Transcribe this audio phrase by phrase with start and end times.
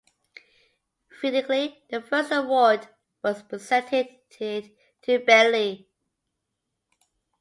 [1.21, 2.87] Fittingly, the first award
[3.23, 4.07] was presented
[4.39, 4.71] to
[5.19, 5.89] Bailey.